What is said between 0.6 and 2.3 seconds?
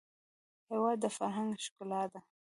هېواد د فرهنګ ښکلا ده.